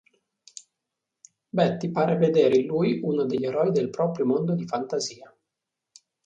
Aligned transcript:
Betty 1.53 1.91
pare 1.91 2.17
vedere 2.17 2.57
in 2.57 2.65
lui 2.65 3.01
uno 3.03 3.23
degli 3.25 3.45
eroi 3.45 3.69
del 3.69 3.91
proprio 3.91 4.25
mondo 4.25 4.55
di 4.55 4.65
fantasia. 4.65 5.31